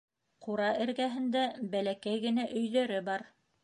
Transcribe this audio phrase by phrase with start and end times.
[0.45, 1.45] Ҡура эргәһендә
[1.77, 3.33] бәләкәй генә өйҙәре бар.